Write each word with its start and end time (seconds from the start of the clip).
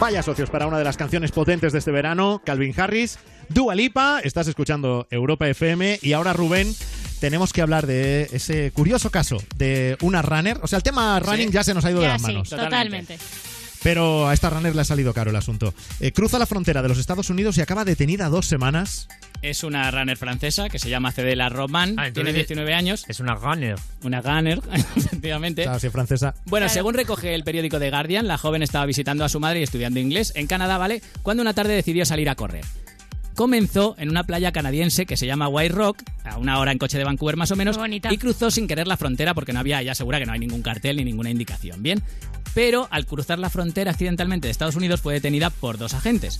Vaya 0.00 0.22
socios 0.22 0.48
para 0.48 0.66
una 0.66 0.78
de 0.78 0.84
las 0.84 0.96
canciones 0.96 1.30
potentes 1.30 1.74
de 1.74 1.78
este 1.78 1.90
verano, 1.90 2.40
Calvin 2.42 2.72
Harris, 2.74 3.18
Dua 3.50 3.74
Lipa, 3.74 4.20
estás 4.24 4.48
escuchando 4.48 5.06
Europa 5.10 5.46
FM 5.46 5.98
y 6.00 6.14
ahora 6.14 6.32
Rubén 6.32 6.74
tenemos 7.20 7.52
que 7.52 7.60
hablar 7.60 7.86
de 7.86 8.22
ese 8.32 8.70
curioso 8.70 9.10
caso 9.10 9.36
de 9.56 9.98
una 10.00 10.22
runner. 10.22 10.58
O 10.62 10.68
sea, 10.68 10.78
el 10.78 10.82
tema 10.82 11.20
running 11.20 11.50
ya 11.50 11.62
se 11.64 11.74
nos 11.74 11.84
ha 11.84 11.90
ido 11.90 12.00
de 12.00 12.08
las 12.08 12.22
sí, 12.22 12.28
manos. 12.28 12.48
totalmente. 12.48 13.18
Pero 13.82 14.28
a 14.28 14.34
esta 14.34 14.50
runner 14.50 14.74
le 14.74 14.82
ha 14.82 14.84
salido 14.84 15.14
caro 15.14 15.30
el 15.30 15.36
asunto. 15.36 15.74
Eh, 16.00 16.12
cruza 16.12 16.38
la 16.38 16.46
frontera 16.46 16.82
de 16.82 16.88
los 16.88 16.98
Estados 16.98 17.30
Unidos 17.30 17.56
y 17.58 17.60
acaba 17.62 17.84
detenida 17.84 18.28
dos 18.28 18.46
semanas. 18.46 19.08
Es 19.42 19.64
una 19.64 19.90
runner 19.90 20.18
francesa 20.18 20.68
que 20.68 20.78
se 20.78 20.90
llama 20.90 21.12
Cedela 21.12 21.48
Roman, 21.48 21.90
Ah, 21.98 22.10
tiene 22.12 22.30
entonces 22.30 22.48
19 22.48 22.74
años. 22.74 23.04
Es 23.08 23.20
una 23.20 23.34
runner. 23.34 23.76
Una 24.02 24.20
gunner, 24.20 24.60
efectivamente. 24.96 25.62
Claro, 25.62 25.78
sí, 25.80 25.88
francesa. 25.88 26.34
Bueno, 26.44 26.68
según 26.68 26.94
recoge 26.94 27.34
el 27.34 27.42
periódico 27.42 27.78
The 27.78 27.90
Guardian, 27.90 28.28
la 28.28 28.36
joven 28.36 28.62
estaba 28.62 28.84
visitando 28.84 29.24
a 29.24 29.28
su 29.30 29.40
madre 29.40 29.60
y 29.60 29.62
estudiando 29.62 29.98
inglés 29.98 30.32
en 30.36 30.46
Canadá, 30.46 30.76
¿vale? 30.76 31.00
Cuando 31.22 31.40
una 31.42 31.54
tarde 31.54 31.74
decidió 31.74 32.04
salir 32.04 32.28
a 32.28 32.34
correr. 32.34 32.64
Comenzó 33.40 33.94
en 33.96 34.10
una 34.10 34.24
playa 34.24 34.52
canadiense 34.52 35.06
que 35.06 35.16
se 35.16 35.24
llama 35.26 35.48
White 35.48 35.74
Rock, 35.74 36.02
a 36.24 36.36
una 36.36 36.58
hora 36.58 36.72
en 36.72 36.76
coche 36.76 36.98
de 36.98 37.04
Vancouver 37.04 37.38
más 37.38 37.50
o 37.50 37.56
menos, 37.56 37.78
y 38.10 38.18
cruzó 38.18 38.50
sin 38.50 38.68
querer 38.68 38.86
la 38.86 38.98
frontera 38.98 39.32
porque 39.32 39.54
no 39.54 39.60
había, 39.60 39.80
ella 39.80 39.92
asegura 39.92 40.18
que 40.18 40.26
no 40.26 40.32
hay 40.32 40.40
ningún 40.40 40.60
cartel 40.60 40.98
ni 40.98 41.04
ninguna 41.04 41.30
indicación, 41.30 41.82
¿bien? 41.82 42.02
Pero 42.52 42.86
al 42.90 43.06
cruzar 43.06 43.38
la 43.38 43.48
frontera 43.48 43.92
accidentalmente 43.92 44.46
de 44.46 44.50
Estados 44.50 44.76
Unidos 44.76 45.00
fue 45.00 45.14
detenida 45.14 45.48
por 45.48 45.78
dos 45.78 45.94
agentes. 45.94 46.36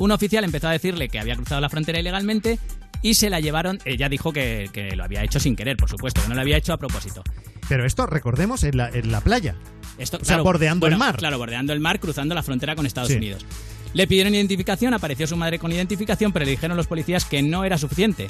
Un 0.00 0.10
oficial 0.10 0.42
empezó 0.42 0.66
a 0.66 0.72
decirle 0.72 1.08
que 1.08 1.20
había 1.20 1.36
cruzado 1.36 1.60
la 1.60 1.68
frontera 1.68 2.00
ilegalmente 2.00 2.58
y 3.00 3.14
se 3.14 3.30
la 3.30 3.38
llevaron, 3.38 3.78
ella 3.84 4.08
dijo 4.08 4.32
que, 4.32 4.70
que 4.72 4.96
lo 4.96 5.04
había 5.04 5.22
hecho 5.22 5.38
sin 5.38 5.54
querer, 5.54 5.76
por 5.76 5.88
supuesto, 5.88 6.20
que 6.20 6.28
no 6.30 6.34
lo 6.34 6.40
había 6.40 6.56
hecho 6.56 6.72
a 6.72 6.78
propósito. 6.78 7.22
Pero 7.68 7.86
esto, 7.86 8.06
recordemos, 8.06 8.64
en 8.64 8.76
la, 8.76 8.88
en 8.88 9.12
la 9.12 9.20
playa. 9.20 9.54
Esto, 9.98 10.18
O 10.20 10.24
sea, 10.24 10.40
bordeando 10.42 10.88
el 10.88 10.96
mar. 10.96 11.16
Claro, 11.16 11.38
bordeando 11.38 11.72
el 11.72 11.78
mar, 11.78 12.00
cruzando 12.00 12.34
la 12.34 12.42
frontera 12.42 12.74
con 12.74 12.86
Estados 12.86 13.10
Sí. 13.10 13.18
Unidos. 13.18 13.46
Le 13.92 14.06
pidieron 14.06 14.34
identificación, 14.34 14.94
apareció 14.94 15.26
su 15.26 15.36
madre 15.36 15.58
con 15.58 15.72
identificación, 15.72 16.32
pero 16.32 16.44
le 16.44 16.52
dijeron 16.52 16.76
los 16.76 16.86
policías 16.86 17.24
que 17.24 17.42
no 17.42 17.64
era 17.64 17.78
suficiente. 17.78 18.28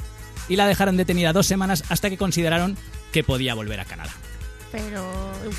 Y 0.49 0.55
la 0.55 0.67
dejaron 0.67 0.97
detenida 0.97 1.33
dos 1.33 1.45
semanas 1.45 1.83
hasta 1.89 2.09
que 2.09 2.17
consideraron 2.17 2.77
que 3.13 3.23
podía 3.23 3.53
volver 3.53 3.79
a 3.79 3.85
Canadá. 3.85 4.11
Pero 4.71 5.05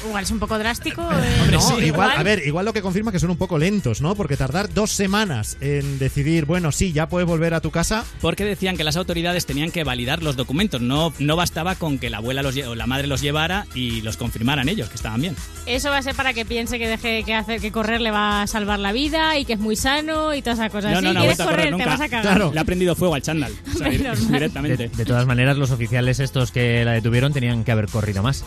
igual 0.06 0.24
es 0.24 0.30
un 0.30 0.38
poco 0.38 0.58
drástico. 0.58 1.02
eh, 1.12 1.38
Hombre, 1.40 1.56
No, 1.56 1.60
sí, 1.60 1.74
igual, 1.84 2.12
a 2.16 2.22
ver, 2.22 2.46
igual 2.46 2.64
lo 2.64 2.72
que 2.72 2.82
confirma 2.82 3.12
que 3.12 3.18
son 3.18 3.30
un 3.30 3.36
poco 3.36 3.58
lentos, 3.58 4.00
¿no? 4.00 4.14
Porque 4.14 4.36
tardar 4.36 4.72
dos 4.72 4.90
semanas 4.90 5.56
en 5.60 5.98
decidir, 5.98 6.44
bueno, 6.46 6.72
sí, 6.72 6.92
ya 6.92 7.08
puedes 7.08 7.28
volver 7.28 7.54
a 7.54 7.60
tu 7.60 7.70
casa. 7.70 8.04
Porque 8.20 8.44
decían 8.44 8.76
que 8.76 8.84
las 8.84 8.96
autoridades 8.96 9.46
tenían 9.46 9.70
que 9.70 9.84
validar 9.84 10.22
los 10.22 10.36
documentos. 10.36 10.80
No, 10.80 11.12
no 11.18 11.36
bastaba 11.36 11.74
con 11.74 11.98
que 11.98 12.10
la 12.10 12.18
abuela 12.18 12.42
los 12.42 12.56
o 12.56 12.74
la 12.74 12.86
madre 12.86 13.06
los 13.06 13.20
llevara 13.20 13.66
y 13.74 14.02
los 14.02 14.16
confirmaran 14.16 14.68
ellos, 14.68 14.88
que 14.88 14.96
estaban 14.96 15.20
bien. 15.20 15.36
Eso 15.66 15.90
va 15.90 15.98
a 15.98 16.02
ser 16.02 16.14
para 16.14 16.32
que 16.32 16.44
piense 16.44 16.78
que 16.78 16.88
deje 16.88 17.22
que 17.24 17.34
hacer 17.34 17.60
que 17.60 17.72
correr 17.72 18.00
le 18.00 18.10
va 18.10 18.42
a 18.42 18.46
salvar 18.46 18.78
la 18.78 18.92
vida 18.92 19.38
y 19.38 19.44
que 19.44 19.54
es 19.54 19.58
muy 19.58 19.76
sano 19.76 20.34
y 20.34 20.42
todas 20.42 20.58
esas 20.58 20.70
cosas. 20.70 20.92
No, 20.92 21.00
no, 21.00 21.12
no, 21.12 21.20
quieres 21.20 21.38
correr 21.38 21.52
correr, 21.52 21.64
te 21.66 21.70
nunca. 21.72 21.86
vas 21.86 22.00
a 22.00 22.08
cagar. 22.08 22.22
Claro. 22.22 22.50
Le 22.52 22.60
ha 22.60 22.64
prendido 22.64 22.94
fuego 22.94 23.14
al 23.14 23.22
chándal. 23.22 23.52
o 23.74 23.78
sea, 23.78 23.88
mal. 23.88 23.98
De, 23.98 24.32
directamente. 24.32 24.88
de 24.88 25.04
todas 25.04 25.26
maneras, 25.26 25.56
los 25.56 25.70
oficiales 25.70 26.20
estos 26.20 26.50
que 26.50 26.84
la 26.84 26.92
detuvieron 26.92 27.32
tenían 27.32 27.64
que 27.64 27.72
haber 27.72 27.88
corrido 27.88 28.22
más. 28.22 28.44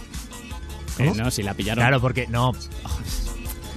Eh, 0.99 1.13
no, 1.15 1.31
si 1.31 1.43
la 1.43 1.53
pillaron. 1.53 1.81
Claro, 1.81 2.01
porque 2.01 2.27
no. 2.27 2.53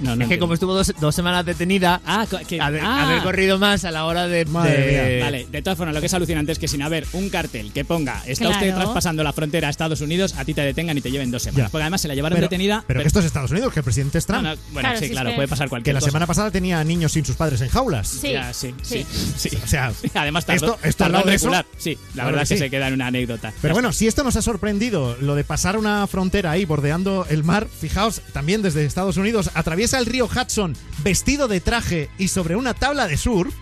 No, 0.01 0.15
no 0.17 0.23
es 0.25 0.29
que 0.29 0.39
como 0.39 0.55
estuvo 0.55 0.75
dos, 0.75 0.93
dos 1.01 1.15
semanas 1.15 1.45
detenida, 1.45 2.01
Ah, 2.07 2.27
que- 2.47 2.61
haber, 2.61 2.83
ah. 2.83 3.05
haber 3.09 3.23
corrido 3.23 3.59
más 3.59 3.85
a 3.85 3.91
la 3.91 4.05
hora 4.05 4.27
de. 4.27 4.45
Madre 4.47 4.77
de- 4.81 5.17
mía. 5.17 5.25
Vale, 5.25 5.47
de 5.51 5.63
todas 5.63 5.77
formas, 5.77 5.95
lo 5.95 6.01
que 6.01 6.07
es 6.07 6.15
alucinante 6.15 6.53
es 6.53 6.59
que 6.59 6.69
sin 6.69 6.83
haber 6.83 7.07
un 7.13 7.29
cartel 7.31 7.73
que 7.73 7.85
ponga 7.85 8.23
está 8.27 8.45
Claro. 8.47 8.61
usted 8.61 8.75
traspasando 8.75 9.23
la 9.25 9.33
frontera 9.33 9.69
a 9.69 9.71
Estados 9.71 10.01
Unidos, 10.01 10.35
a 10.37 10.45
ti 10.45 10.55
te 10.55 10.61
detengan 10.63 10.97
y 10.97 11.01
te 11.01 11.11
lleven 11.11 11.31
dos 11.31 11.43
semanas. 11.43 11.67
Ya. 11.67 11.71
Porque 11.71 11.83
además 11.83 12.01
se 12.01 12.09
la 12.09 12.15
llevaron 12.15 12.37
Pero, 12.37 12.47
detenida. 12.47 12.85
pero 12.87 13.01
que 13.01 13.07
esto 13.07 13.21
es 13.21 13.27
Estados 13.27 13.51
Unidos, 13.51 13.73
que 13.73 13.81
el 13.81 13.85
presidente 13.85 14.19
es 14.19 14.27
Trump. 14.27 14.43
No, 14.43 14.55
no, 14.55 14.61
bueno, 14.73 14.89
Claro, 14.89 14.99
sí, 15.05 15.11
claro, 15.11 15.31
que- 15.31 15.37
puede 15.37 15.49
pasar 15.49 15.67
que 15.67 15.71
cualquier 15.71 15.95
la 15.95 16.01
cosa. 16.01 16.11
semana 16.11 16.27
pasada 16.27 16.51
tenía 16.51 16.83
niños 16.85 17.13
sin 17.13 17.25
sus 17.25 17.37
padres 17.37 17.61
en 17.61 17.69
jaulas. 17.69 18.09
Sí. 18.09 18.33
Ya, 18.33 18.53
sí, 18.53 18.75
sí, 18.83 19.05
sí. 19.37 19.51
O 19.63 19.67
sea, 19.67 19.93
Además, 20.15 20.47
tardó, 20.47 20.75
esto- 20.75 20.79
esto 20.89 21.05
tardó 21.05 21.23
en 21.29 21.35
eso- 21.35 21.47
recular. 21.47 21.67
Sí, 21.77 21.99
la 22.15 22.25
verdad 22.25 22.39
que 22.41 22.45
es 22.45 22.49
que 22.51 22.59
se 22.59 22.71
queda 22.71 22.89
en 22.89 22.95
una 22.95 23.07
anécdota. 23.09 23.53
Pero 23.61 23.75
bueno, 23.75 23.93
si 23.93 24.07
esto 24.07 24.23
nos 24.25 24.37
ha 24.37 24.43
sorprendido, 24.43 25.17
lo 25.21 25.35
de 25.35 25.45
pasar 25.45 25.77
una 25.77 26.07
frontera 26.07 26.51
ahí 26.53 26.65
bordeando 26.65 27.27
el 27.31 27.45
mar, 27.45 27.67
fijaos, 27.81 28.21
también 28.33 28.63
desde 28.63 28.85
Estados 28.85 29.17
Unidos, 29.17 29.51
atraviesa 29.55 29.88
el 29.97 30.07
río 30.07 30.27
Hudson 30.27 30.77
vestido 31.03 31.49
de 31.49 31.61
traje 31.61 32.11
y 32.19 32.29
sobre 32.29 32.57
una 32.57 32.75
tabla 32.75 33.07
de 33.07 33.17
surf 33.17 33.55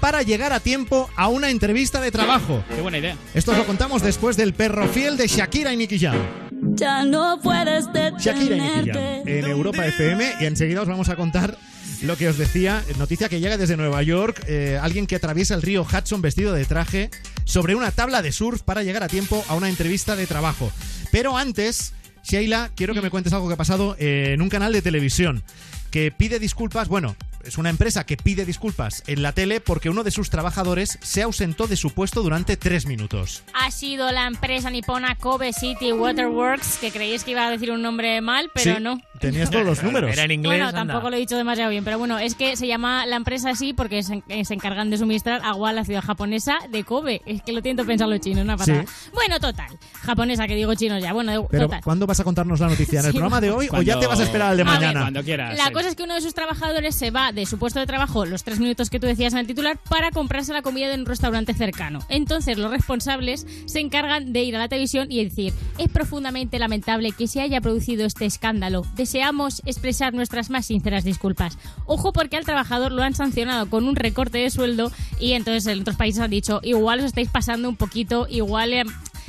para 0.00 0.22
llegar 0.22 0.52
a 0.52 0.60
tiempo 0.60 1.08
a 1.14 1.28
una 1.28 1.50
entrevista 1.50 2.00
de 2.00 2.10
trabajo. 2.10 2.64
Qué 2.74 2.80
buena 2.80 2.98
idea. 2.98 3.16
Esto 3.34 3.52
os 3.52 3.58
lo 3.58 3.66
contamos 3.66 4.02
después 4.02 4.36
del 4.36 4.54
perro 4.54 4.88
fiel 4.88 5.16
de 5.16 5.28
Shakira 5.28 5.72
y 5.72 5.76
Nicky 5.76 5.98
Jam. 5.98 6.16
Ya 6.74 7.04
no 7.04 7.38
puedes 7.42 7.86
Shakira 8.18 8.56
y 8.56 8.60
Nicky 8.60 8.90
Jam 8.90 9.22
en 9.26 9.44
Europa 9.46 9.86
FM 9.86 10.34
y 10.40 10.46
enseguida 10.46 10.82
os 10.82 10.88
vamos 10.88 11.08
a 11.08 11.16
contar 11.16 11.56
lo 12.02 12.16
que 12.16 12.28
os 12.28 12.38
decía, 12.38 12.84
noticia 12.96 13.28
que 13.28 13.40
llega 13.40 13.56
desde 13.56 13.76
Nueva 13.76 14.02
York, 14.02 14.44
eh, 14.46 14.78
alguien 14.80 15.06
que 15.06 15.16
atraviesa 15.16 15.54
el 15.54 15.62
río 15.62 15.82
Hudson 15.82 16.22
vestido 16.22 16.52
de 16.52 16.64
traje 16.64 17.10
sobre 17.44 17.74
una 17.74 17.90
tabla 17.90 18.22
de 18.22 18.30
surf 18.30 18.62
para 18.62 18.82
llegar 18.84 19.02
a 19.02 19.08
tiempo 19.08 19.44
a 19.48 19.54
una 19.54 19.68
entrevista 19.68 20.14
de 20.14 20.26
trabajo. 20.26 20.70
Pero 21.10 21.36
antes, 21.36 21.94
Sheila, 22.28 22.70
quiero 22.74 22.92
que 22.92 23.00
me 23.00 23.08
cuentes 23.08 23.32
algo 23.32 23.48
que 23.48 23.54
ha 23.54 23.56
pasado 23.56 23.96
en 23.98 24.42
un 24.42 24.50
canal 24.50 24.70
de 24.74 24.82
televisión 24.82 25.42
que 25.90 26.10
pide 26.10 26.38
disculpas, 26.38 26.88
bueno, 26.88 27.16
es 27.42 27.56
una 27.56 27.70
empresa 27.70 28.04
que 28.04 28.18
pide 28.18 28.44
disculpas 28.44 29.02
en 29.06 29.22
la 29.22 29.32
tele 29.32 29.60
porque 29.60 29.88
uno 29.88 30.04
de 30.04 30.10
sus 30.10 30.28
trabajadores 30.28 30.98
se 31.00 31.22
ausentó 31.22 31.66
de 31.66 31.76
su 31.76 31.90
puesto 31.94 32.22
durante 32.22 32.58
tres 32.58 32.84
minutos. 32.84 33.42
Ha 33.54 33.70
sido 33.70 34.12
la 34.12 34.26
empresa 34.26 34.68
nipona 34.70 35.14
Kobe 35.14 35.54
City 35.54 35.92
Waterworks, 35.92 36.76
que 36.78 36.90
creíais 36.90 37.24
que 37.24 37.30
iba 37.30 37.46
a 37.46 37.50
decir 37.50 37.70
un 37.70 37.80
nombre 37.80 38.20
mal, 38.20 38.50
pero 38.52 38.76
Sí, 38.76 38.82
no. 38.82 39.00
Tenías 39.18 39.50
todos 39.50 39.64
los 39.66 39.82
números. 39.82 40.10
Era 40.12 40.24
en 40.24 40.30
inglés. 40.32 40.50
Bueno, 40.52 40.68
anda. 40.68 40.78
tampoco 40.86 41.10
lo 41.10 41.16
he 41.16 41.18
dicho 41.20 41.36
demasiado 41.36 41.70
bien, 41.70 41.84
pero 41.84 41.98
bueno, 41.98 42.18
es 42.18 42.34
que 42.34 42.56
se 42.56 42.66
llama 42.66 43.06
la 43.06 43.16
empresa 43.16 43.50
así 43.50 43.72
porque 43.72 44.02
se, 44.02 44.22
eh, 44.28 44.44
se 44.44 44.54
encargan 44.54 44.90
de 44.90 44.98
suministrar 44.98 45.40
agua 45.44 45.70
a 45.70 45.72
la 45.72 45.84
ciudad 45.84 46.02
japonesa 46.02 46.56
de 46.70 46.84
Kobe. 46.84 47.22
Es 47.26 47.42
que 47.42 47.52
lo 47.52 47.62
tiento 47.62 47.84
pensar 47.84 48.08
los 48.08 48.20
chinos, 48.20 48.44
una 48.44 48.56
patada. 48.56 48.82
Sí. 48.86 49.10
Bueno, 49.12 49.38
total. 49.40 49.78
Japonesa, 50.02 50.46
que 50.46 50.54
digo 50.54 50.74
chinos 50.74 51.02
ya. 51.02 51.12
Bueno, 51.12 51.32
de- 51.32 51.46
Pero 51.50 51.64
total. 51.64 51.80
¿cuándo 51.82 52.06
vas 52.06 52.20
a 52.20 52.24
contarnos 52.24 52.60
la 52.60 52.68
noticia? 52.68 53.00
¿En 53.00 53.06
el 53.06 53.12
Sí, 53.12 53.18
programa 53.18 53.40
de 53.40 53.50
hoy 53.50 53.68
o 53.72 53.82
ya 53.82 53.98
te 53.98 54.06
vas 54.06 54.20
a 54.20 54.22
esperar 54.24 54.50
al 54.50 54.56
de 54.56 54.62
A 54.62 54.66
ver, 54.66 54.74
mañana? 54.74 55.00
Cuando 55.02 55.22
quieras. 55.22 55.56
La 55.56 55.66
sí. 55.66 55.72
cosa 55.72 55.88
es 55.88 55.94
que 55.96 56.02
uno 56.02 56.14
de 56.14 56.20
sus 56.20 56.34
trabajadores 56.34 56.94
se 56.94 57.10
va 57.10 57.32
de 57.32 57.46
su 57.46 57.58
puesto 57.58 57.80
de 57.80 57.86
trabajo 57.86 58.24
los 58.26 58.44
tres 58.44 58.58
minutos 58.60 58.90
que 58.90 59.00
tú 59.00 59.06
decías 59.06 59.32
en 59.32 59.40
el 59.40 59.46
titular 59.46 59.78
para 59.88 60.10
comprarse 60.10 60.52
la 60.52 60.62
comida 60.62 60.88
de 60.88 60.94
un 60.94 61.06
restaurante 61.06 61.54
cercano. 61.54 62.00
Entonces 62.08 62.58
los 62.58 62.70
responsables 62.70 63.46
se 63.66 63.80
encargan 63.80 64.32
de 64.32 64.42
ir 64.42 64.56
a 64.56 64.58
la 64.60 64.68
televisión 64.68 65.06
y 65.10 65.22
decir 65.24 65.52
es 65.78 65.88
profundamente 65.88 66.58
lamentable 66.58 67.12
que 67.12 67.26
se 67.28 67.40
haya 67.40 67.60
producido 67.60 68.04
este 68.06 68.26
escándalo. 68.26 68.82
Deseamos 69.08 69.62
expresar 69.64 70.12
nuestras 70.12 70.50
más 70.50 70.66
sinceras 70.66 71.02
disculpas. 71.02 71.56
Ojo 71.86 72.12
porque 72.12 72.36
al 72.36 72.44
trabajador 72.44 72.92
lo 72.92 73.02
han 73.02 73.14
sancionado 73.14 73.70
con 73.70 73.88
un 73.88 73.96
recorte 73.96 74.36
de 74.36 74.50
sueldo 74.50 74.92
y 75.18 75.32
entonces 75.32 75.66
en 75.66 75.80
otros 75.80 75.96
países 75.96 76.20
han 76.20 76.30
dicho 76.30 76.60
igual 76.62 76.98
os 76.98 77.06
estáis 77.06 77.30
pasando 77.30 77.70
un 77.70 77.76
poquito, 77.76 78.26
igual... 78.28 78.74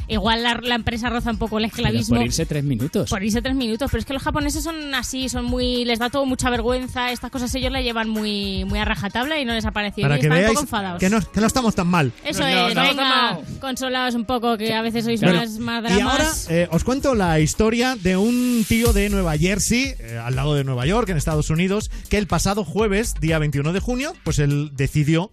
Igual 0.09 0.43
la, 0.43 0.59
la 0.61 0.75
empresa 0.75 1.09
roza 1.09 1.29
un 1.31 1.37
poco 1.37 1.57
el 1.59 1.65
Pero 1.69 1.75
esclavismo. 1.75 2.15
por 2.17 2.25
irse 2.25 2.45
tres 2.45 2.63
minutos. 2.63 3.09
Por 3.09 3.23
irse 3.23 3.41
tres 3.41 3.55
minutos, 3.55 3.89
pero 3.91 3.99
es 3.99 4.05
que 4.05 4.13
los 4.13 4.23
japoneses 4.23 4.63
son 4.63 4.93
así, 4.95 5.29
son 5.29 5.45
muy, 5.45 5.85
les 5.85 5.99
da 5.99 6.09
todo 6.09 6.25
mucha 6.25 6.49
vergüenza, 6.49 7.11
estas 7.11 7.29
cosas 7.31 7.53
ellos 7.55 7.71
la 7.71 7.81
llevan 7.81 8.09
muy, 8.09 8.65
muy 8.65 8.79
a 8.79 8.85
rajatabla 8.85 9.39
y 9.39 9.45
no 9.45 9.53
les 9.53 9.65
ha 9.65 9.71
parecido 9.71 10.07
Para 10.07 10.15
bien, 10.19 10.29
que 10.31 10.35
están 10.37 10.49
un 10.49 10.53
poco 10.55 10.61
enfadados. 10.65 10.99
que 10.99 11.09
no, 11.09 11.21
que 11.31 11.39
no 11.41 11.47
estamos 11.47 11.75
tan 11.75 11.87
mal. 11.87 12.11
Eso 12.25 12.41
No, 12.41 12.47
es, 12.47 12.75
no, 12.75 12.81
venga, 12.81 13.31
no. 13.33 13.59
consolaos 13.59 14.15
un 14.15 14.25
poco, 14.25 14.57
que 14.57 14.73
a 14.73 14.81
veces 14.81 15.05
sois 15.05 15.21
Bueno, 15.21 15.39
más, 15.39 15.59
más 15.59 15.83
y 15.91 16.01
ahora 16.01 16.15
dramas. 16.17 16.47
eh, 16.49 16.67
os 16.71 16.83
cuento 16.83 17.13
la 17.15 17.39
historia 17.39 17.95
de 17.95 18.17
un 18.17 18.65
tío 18.67 18.93
de 18.93 19.09
Nueva 19.09 19.37
Jersey, 19.37 19.93
eh, 19.99 20.19
al 20.23 20.35
lado 20.35 20.55
de 20.55 20.63
Nueva 20.63 20.85
York, 20.85 21.07
en 21.09 21.17
Estados 21.17 21.49
Unidos, 21.51 21.91
que 22.09 22.17
el 22.17 22.25
pasado 22.27 22.63
jueves, 22.65 23.13
día 23.21 23.37
21 23.39 23.73
de 23.73 23.79
junio, 23.79 24.13
pues 24.23 24.39
él 24.39 24.71
decidió 24.73 25.31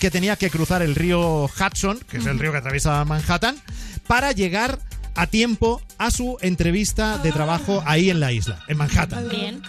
que 0.00 0.10
tenía 0.10 0.36
que 0.36 0.48
cruzar 0.50 0.80
el 0.82 0.94
río 0.94 1.44
Hudson, 1.44 2.00
que 2.10 2.16
es 2.16 2.26
el 2.26 2.38
río 2.38 2.52
que 2.52 2.58
atraviesa 2.58 3.04
Manhattan, 3.04 3.56
para 4.06 4.32
llegar 4.32 4.78
a 5.14 5.26
tiempo 5.26 5.82
a 5.98 6.10
su 6.10 6.36
entrevista 6.40 7.18
de 7.18 7.32
trabajo 7.32 7.82
ahí 7.86 8.10
en 8.10 8.20
la 8.20 8.32
isla, 8.32 8.60
en 8.68 8.76
Manhattan. 8.78 9.28
Bien. 9.28 9.62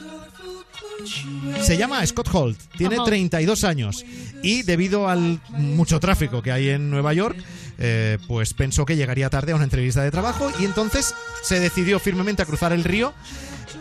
Se 1.61 1.77
llama 1.77 2.05
Scott 2.05 2.29
Holt, 2.31 2.59
tiene 2.77 2.97
Ojo. 2.97 3.05
32 3.05 3.63
años 3.63 4.05
y 4.43 4.61
debido 4.61 5.09
al 5.09 5.39
mucho 5.49 5.99
tráfico 5.99 6.41
que 6.43 6.51
hay 6.51 6.69
en 6.69 6.91
Nueva 6.91 7.13
York, 7.13 7.37
eh, 7.79 8.19
pues 8.27 8.53
pensó 8.53 8.85
que 8.85 8.95
llegaría 8.95 9.29
tarde 9.29 9.51
a 9.51 9.55
una 9.55 9.63
entrevista 9.63 10.03
de 10.03 10.11
trabajo 10.11 10.51
y 10.59 10.65
entonces 10.65 11.15
se 11.43 11.59
decidió 11.59 11.99
firmemente 11.99 12.43
a 12.43 12.45
cruzar 12.45 12.71
el 12.71 12.83
río 12.83 13.13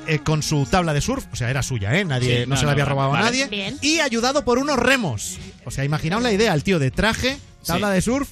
eh, 0.06 0.20
con 0.20 0.42
su 0.42 0.64
tabla 0.64 0.94
de 0.94 1.02
surf, 1.02 1.26
o 1.30 1.36
sea, 1.36 1.50
era 1.50 1.62
suya, 1.62 1.94
¿eh? 1.98 2.04
Nadie, 2.06 2.36
Sí, 2.38 2.40
no, 2.48 2.54
no, 2.54 2.56
se 2.60 2.64
la 2.64 2.72
había 2.72 2.84
vale, 2.84 2.94
robado 2.94 3.14
a 3.14 3.20
nadie, 3.20 3.46
Bien. 3.48 3.76
y 3.82 4.00
ayudado 4.00 4.42
por 4.44 4.58
unos 4.58 4.78
remos. 4.78 5.38
O 5.66 5.70
sea, 5.70 5.84
imaginaos 5.84 6.22
la 6.22 6.32
idea, 6.32 6.54
el 6.54 6.62
tío 6.64 6.78
de 6.78 6.90
traje, 6.90 7.38
tabla 7.66 7.88
Sí. 7.88 7.94
de 7.96 8.00
surf 8.02 8.30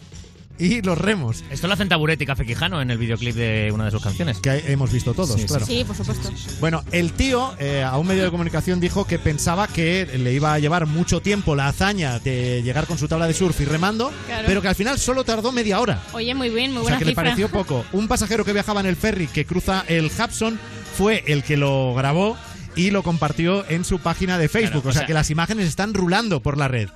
y 0.58 0.82
los 0.82 0.98
remos, 0.98 1.44
Esto 1.50 1.66
lo 1.68 1.74
hacen 1.74 1.88
Taburet 1.88 2.20
y 2.20 2.26
Café 2.26 2.44
Quijano 2.44 2.80
en 2.82 2.90
el 2.90 2.98
videoclip 2.98 3.34
de 3.34 3.70
una 3.72 3.84
de 3.84 3.90
sus 3.90 4.02
canciones. 4.02 4.38
que 4.38 4.64
hemos 4.72 4.92
visto 4.92 5.14
todos, 5.14 5.40
Sí, 5.40 5.46
claro. 5.46 5.64
Sí, 5.66 5.84
por 5.86 5.94
supuesto. 5.96 6.30
Bueno, 6.60 6.82
el 6.92 7.12
tío 7.12 7.54
eh, 7.58 7.82
a 7.82 7.96
un 7.96 8.06
medio 8.06 8.24
de 8.24 8.30
comunicación 8.30 8.80
dijo 8.80 9.06
que 9.06 9.18
pensaba 9.18 9.68
que 9.68 10.06
le 10.18 10.32
iba 10.32 10.52
a 10.54 10.58
llevar 10.58 10.86
mucho 10.86 11.20
tiempo 11.20 11.54
la 11.54 11.68
hazaña 11.68 12.18
de 12.18 12.62
llegar 12.62 12.86
con 12.86 12.98
su 12.98 13.06
tabla 13.08 13.26
de 13.26 13.34
surf 13.34 13.60
y 13.60 13.64
remando, 13.64 14.10
Claro. 14.26 14.44
pero 14.46 14.60
que 14.62 14.68
al 14.68 14.74
final 14.74 14.98
solo 14.98 15.24
tardó 15.24 15.52
media 15.52 15.80
hora. 15.80 16.02
Oye, 16.12 16.34
muy 16.34 16.48
bien, 16.50 16.70
muy 16.72 16.78
O 16.80 16.82
buena 16.82 16.96
sea 16.96 17.04
que 17.04 17.10
le 17.10 17.14
pareció 17.14 17.48
poco. 17.48 17.84
Un 17.92 18.08
pasajero 18.08 18.44
que 18.44 18.52
viajaba 18.52 18.80
en 18.80 18.86
el 18.86 18.96
ferry 18.96 19.26
que 19.28 19.44
cruza 19.46 19.84
el 19.88 20.06
Hudson 20.06 20.58
fue 20.96 21.22
el 21.28 21.42
que 21.44 21.56
lo 21.56 21.94
grabó 21.94 22.36
y 22.74 22.90
lo 22.90 23.02
compartió 23.02 23.64
en 23.68 23.84
su 23.84 23.98
página 23.98 24.38
de 24.38 24.48
Facebook. 24.48 24.82
Claro, 24.82 24.88
o, 24.88 24.90
o 24.90 24.92
sea- 24.92 25.06
que 25.06 25.14
las 25.14 25.30
imágenes 25.30 25.66
están 25.66 25.94
rulando 25.94 26.40
por 26.42 26.58
la 26.58 26.68
red. 26.68 26.88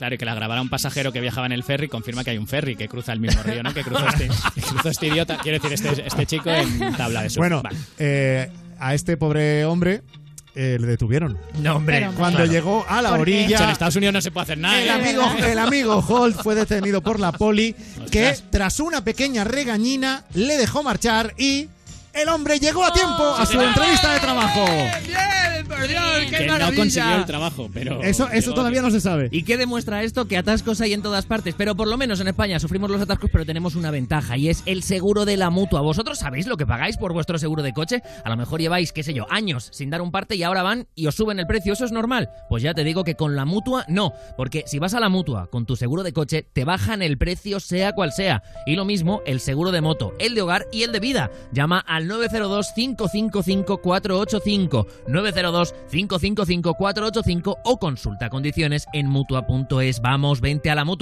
Claro, 0.00 0.14
y 0.14 0.18
que 0.18 0.24
la 0.24 0.34
grabara 0.34 0.62
un 0.62 0.70
pasajero 0.70 1.12
que 1.12 1.20
viajaba 1.20 1.44
en 1.44 1.52
el 1.52 1.62
ferry 1.62 1.86
confirma 1.86 2.24
que 2.24 2.30
hay 2.30 2.38
un 2.38 2.46
ferry 2.46 2.74
que 2.74 2.88
cruza 2.88 3.12
el 3.12 3.20
mismo 3.20 3.42
río, 3.42 3.62
¿no? 3.62 3.74
Que 3.74 3.82
cruzó 3.84 4.08
este, 4.08 4.30
que 4.54 4.62
cruzó 4.62 4.88
este 4.88 5.08
idiota, 5.08 5.36
quiero 5.36 5.58
decir, 5.58 5.74
este, 5.74 6.06
este 6.06 6.24
chico 6.24 6.48
en 6.48 6.96
tabla 6.96 7.20
de 7.20 7.28
surf. 7.28 7.36
Bueno, 7.40 7.60
Vale. 7.60 7.76
eh, 7.98 8.50
a 8.78 8.94
este 8.94 9.18
pobre 9.18 9.66
hombre 9.66 10.00
eh, 10.54 10.78
le 10.80 10.86
detuvieron. 10.86 11.36
No, 11.58 11.76
hombre. 11.76 11.98
Pero, 11.98 12.12
Cuando 12.14 12.38
claro. 12.38 12.50
llegó 12.50 12.86
a 12.88 13.02
la 13.02 13.10
¿Por 13.10 13.26
qué? 13.26 13.32
O 13.32 13.34
sea, 13.34 13.44
en 13.44 13.44
orilla, 13.56 13.72
Estados 13.72 13.96
Unidos 13.96 14.14
no 14.14 14.20
se 14.22 14.30
puede 14.30 14.44
hacer 14.44 14.56
nada. 14.56 14.80
el 14.80 14.88
¿eh? 14.88 14.90
amigo, 14.90 15.22
el 15.46 15.58
amigo 15.58 15.96
Holt 16.08 16.42
fue 16.42 16.54
detenido 16.54 17.02
por 17.02 17.20
la 17.20 17.32
poli, 17.32 17.76
que 18.10 18.34
tras 18.48 18.80
una 18.80 19.04
pequeña 19.04 19.44
regañina 19.44 20.24
le 20.32 20.56
dejó 20.56 20.82
marchar 20.82 21.34
y 21.36 21.68
el 22.14 22.28
hombre 22.30 22.58
llegó 22.58 22.86
a 22.86 22.92
tiempo 22.94 23.34
a 23.36 23.44
su 23.44 23.60
entrevista 23.60 24.14
de 24.14 24.20
trabajo. 24.20 24.64
¡Bien! 25.06 25.39
¡Por 25.70 25.86
Dios! 25.86 26.02
¡Qué 26.28 26.36
que 26.36 26.46
no 26.46 26.74
consiguió 26.74 27.16
el 27.16 27.24
trabajo, 27.26 27.70
pero... 27.72 28.02
Eso, 28.02 28.28
eso 28.30 28.52
todavía 28.52 28.82
no 28.82 28.90
se 28.90 29.00
sabe. 29.00 29.28
¿Y 29.30 29.44
qué 29.44 29.56
demuestra 29.56 30.02
esto? 30.02 30.26
Que 30.26 30.36
atascos 30.36 30.80
hay 30.80 30.92
en 30.92 31.02
todas 31.02 31.26
partes, 31.26 31.54
pero 31.56 31.76
por 31.76 31.86
lo 31.86 31.96
menos 31.96 32.20
en 32.20 32.28
España 32.28 32.58
sufrimos 32.58 32.90
los 32.90 33.00
atascos, 33.00 33.30
pero 33.32 33.46
tenemos 33.46 33.76
una 33.76 33.90
ventaja 33.90 34.36
y 34.36 34.48
es 34.48 34.62
el 34.66 34.82
seguro 34.82 35.24
de 35.24 35.36
la 35.36 35.50
mutua. 35.50 35.80
¿Vosotros 35.80 36.18
sabéis 36.18 36.48
lo 36.48 36.56
que 36.56 36.66
pagáis 36.66 36.96
por 36.96 37.12
vuestro 37.12 37.38
seguro 37.38 37.62
de 37.62 37.72
coche? 37.72 38.02
A 38.24 38.28
lo 38.28 38.36
mejor 38.36 38.60
lleváis, 38.60 38.92
qué 38.92 39.02
sé 39.02 39.14
yo, 39.14 39.26
años 39.30 39.68
sin 39.72 39.90
dar 39.90 40.02
un 40.02 40.10
parte 40.10 40.34
y 40.34 40.42
ahora 40.42 40.62
van 40.62 40.88
y 40.94 41.06
os 41.06 41.14
suben 41.14 41.38
el 41.38 41.46
precio. 41.46 41.72
¿Eso 41.72 41.84
es 41.84 41.92
normal? 41.92 42.30
Pues 42.48 42.62
ya 42.62 42.74
te 42.74 42.82
digo 42.82 43.04
que 43.04 43.14
con 43.14 43.36
la 43.36 43.44
mutua 43.44 43.84
no, 43.88 44.12
porque 44.36 44.64
si 44.66 44.80
vas 44.80 44.94
a 44.94 45.00
la 45.00 45.08
mutua 45.08 45.48
con 45.50 45.66
tu 45.66 45.76
seguro 45.76 46.02
de 46.02 46.12
coche, 46.12 46.46
te 46.52 46.64
bajan 46.64 47.00
el 47.00 47.16
precio 47.16 47.60
sea 47.60 47.92
cual 47.92 48.12
sea. 48.12 48.42
Y 48.66 48.74
lo 48.74 48.84
mismo 48.84 49.22
el 49.24 49.38
seguro 49.38 49.70
de 49.70 49.80
moto, 49.80 50.14
el 50.18 50.34
de 50.34 50.42
hogar 50.42 50.66
y 50.72 50.82
el 50.82 50.90
de 50.90 51.00
vida. 51.00 51.30
Llama 51.52 51.78
al 51.78 52.08
902-555-485, 55.60 56.60
902-555-485 56.70 57.58
o 57.64 57.78
consulta 57.78 58.28
condiciones 58.30 58.86
en 58.92 59.06
mutua.es. 59.06 60.00
Vamos, 60.00 60.40
vente 60.40 60.70
a 60.70 60.74
la 60.74 60.84
mutua. 60.84 60.98